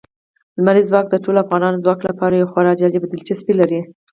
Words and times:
لمریز 0.57 0.85
ځواک 0.89 1.05
د 1.09 1.15
ټولو 1.23 1.41
افغان 1.45 1.61
ځوانانو 1.83 2.07
لپاره 2.09 2.33
یوه 2.35 2.51
خورا 2.51 2.73
جالب 2.79 3.03
دلچسپي 3.07 3.53
لري. 3.61 3.81